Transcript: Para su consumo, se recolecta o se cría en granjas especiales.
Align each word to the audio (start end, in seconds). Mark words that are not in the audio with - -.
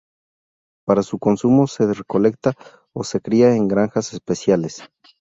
Para 0.83 1.03
su 1.03 1.19
consumo, 1.19 1.67
se 1.67 1.85
recolecta 1.93 2.53
o 2.91 3.03
se 3.03 3.21
cría 3.21 3.55
en 3.55 3.67
granjas 3.67 4.13
especiales. 4.13 4.81